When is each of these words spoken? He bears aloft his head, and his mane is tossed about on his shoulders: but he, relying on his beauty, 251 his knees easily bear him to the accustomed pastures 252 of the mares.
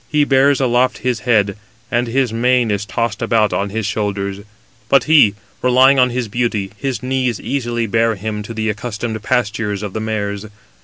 He 0.09 0.23
bears 0.23 0.59
aloft 0.59 0.97
his 1.05 1.19
head, 1.29 1.55
and 1.91 2.07
his 2.07 2.33
mane 2.33 2.71
is 2.71 2.87
tossed 2.87 3.21
about 3.21 3.53
on 3.53 3.69
his 3.69 3.85
shoulders: 3.85 4.39
but 4.89 5.03
he, 5.03 5.35
relying 5.61 5.99
on 5.99 6.09
his 6.09 6.27
beauty, 6.27 6.69
251 6.69 6.81
his 6.89 7.03
knees 7.03 7.39
easily 7.39 7.85
bear 7.85 8.15
him 8.15 8.41
to 8.41 8.53
the 8.55 8.67
accustomed 8.67 9.21
pastures 9.21 9.81
252 9.81 9.85
of 9.85 9.93
the 9.93 9.99
mares. 9.99 10.45